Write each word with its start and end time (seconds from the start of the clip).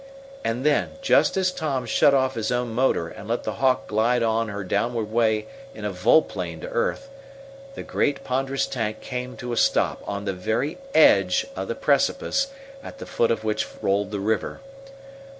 And 0.43 0.65
then, 0.65 0.93
just 1.03 1.37
as 1.37 1.51
Tom 1.51 1.85
shut 1.85 2.11
off 2.11 2.33
his 2.33 2.51
own 2.51 2.73
motor 2.73 3.07
and 3.07 3.27
let 3.27 3.43
the 3.43 3.57
Hawk 3.61 3.85
glide 3.85 4.23
on 4.23 4.47
her 4.47 4.63
downward 4.63 5.11
way 5.11 5.45
in 5.75 5.85
a 5.85 5.91
volplane 5.91 6.59
to 6.61 6.69
earth, 6.69 7.07
the 7.75 7.83
great, 7.83 8.23
ponderous 8.23 8.65
tank 8.65 8.99
came 8.99 9.37
to 9.37 9.53
a 9.53 9.57
stop, 9.57 10.01
on 10.07 10.25
the 10.25 10.33
very 10.33 10.79
edge 10.95 11.45
of 11.55 11.67
the 11.67 11.75
precipice 11.75 12.47
at 12.83 12.97
the 12.97 13.05
foot 13.05 13.29
of 13.29 13.43
which 13.43 13.67
rolled 13.83 14.09
the 14.09 14.19
river. 14.19 14.59